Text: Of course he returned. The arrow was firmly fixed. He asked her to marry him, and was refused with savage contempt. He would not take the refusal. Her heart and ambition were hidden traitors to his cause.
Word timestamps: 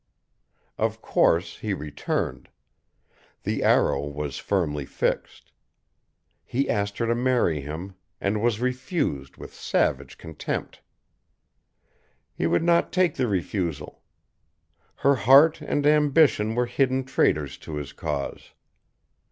Of 0.79 0.99
course 0.99 1.59
he 1.59 1.75
returned. 1.75 2.49
The 3.43 3.61
arrow 3.61 4.01
was 4.07 4.39
firmly 4.39 4.83
fixed. 4.83 5.51
He 6.43 6.67
asked 6.67 6.97
her 6.97 7.05
to 7.05 7.13
marry 7.13 7.61
him, 7.61 7.93
and 8.19 8.41
was 8.41 8.59
refused 8.59 9.37
with 9.37 9.53
savage 9.53 10.17
contempt. 10.17 10.81
He 12.33 12.47
would 12.47 12.63
not 12.63 12.91
take 12.91 13.13
the 13.13 13.27
refusal. 13.27 14.01
Her 14.95 15.13
heart 15.13 15.61
and 15.61 15.85
ambition 15.85 16.55
were 16.55 16.65
hidden 16.65 17.03
traitors 17.03 17.59
to 17.59 17.75
his 17.75 17.93
cause. 17.93 18.53